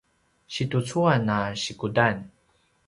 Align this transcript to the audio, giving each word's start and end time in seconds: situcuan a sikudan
situcuan 0.55 1.23
a 1.37 1.39
sikudan 1.63 2.17